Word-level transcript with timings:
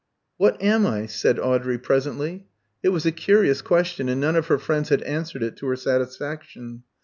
"What 0.37 0.59
am 0.63 0.87
I?" 0.87 1.05
said 1.05 1.37
Audrey, 1.37 1.77
presently. 1.77 2.47
It 2.81 2.89
was 2.89 3.05
a 3.05 3.11
curious 3.11 3.61
question, 3.61 4.09
and 4.09 4.19
none 4.19 4.35
of 4.35 4.47
her 4.47 4.57
friends 4.57 4.89
had 4.89 5.03
answered 5.03 5.43
it 5.43 5.55
to 5.57 5.67
her 5.67 5.75
satisfaction. 5.75 6.81